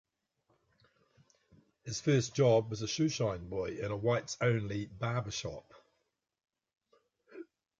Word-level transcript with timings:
His 1.83 2.01
first 2.01 2.33
job 2.33 2.71
was 2.71 2.81
a 2.81 2.87
shoeshine 2.87 3.47
boy 3.47 3.77
in 3.79 3.91
a 3.91 3.95
whites-only 3.95 4.87
barber 4.87 5.29
shop. 5.29 5.75